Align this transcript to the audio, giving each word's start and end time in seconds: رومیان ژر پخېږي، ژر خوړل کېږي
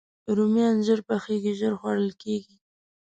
رومیان 0.35 0.75
ژر 0.85 0.99
پخېږي، 1.07 1.53
ژر 1.59 1.73
خوړل 1.79 2.11
کېږي 2.21 2.55